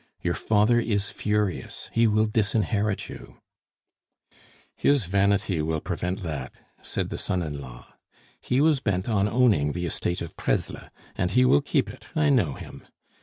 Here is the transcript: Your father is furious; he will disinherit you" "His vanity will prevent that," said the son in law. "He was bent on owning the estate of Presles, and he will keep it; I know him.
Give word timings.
Your 0.23 0.33
father 0.33 0.79
is 0.79 1.11
furious; 1.11 1.91
he 1.93 2.07
will 2.07 2.25
disinherit 2.25 3.07
you" 3.07 3.39
"His 4.75 5.05
vanity 5.05 5.61
will 5.61 5.79
prevent 5.79 6.23
that," 6.23 6.53
said 6.81 7.09
the 7.09 7.19
son 7.19 7.43
in 7.43 7.61
law. 7.61 7.93
"He 8.41 8.61
was 8.61 8.79
bent 8.79 9.07
on 9.07 9.29
owning 9.29 9.73
the 9.73 9.85
estate 9.85 10.23
of 10.23 10.35
Presles, 10.35 10.89
and 11.15 11.29
he 11.29 11.45
will 11.45 11.61
keep 11.61 11.87
it; 11.87 12.07
I 12.15 12.31
know 12.31 12.53
him. 12.53 12.83